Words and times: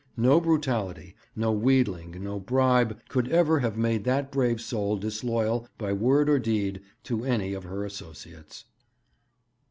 No 0.17 0.41
brutality, 0.41 1.13
no 1.35 1.51
wheedling, 1.51 2.23
no 2.23 2.39
bribe, 2.39 2.97
could 3.07 3.27
ever 3.31 3.59
have 3.59 3.77
made 3.77 4.03
that 4.05 4.31
brave 4.31 4.59
soul 4.59 4.97
disloyal 4.97 5.67
by 5.77 5.93
word 5.93 6.27
or 6.27 6.39
deed 6.39 6.81
to 7.03 7.23
any 7.23 7.53
of 7.53 7.65
her 7.65 7.85
associates. 7.85 8.65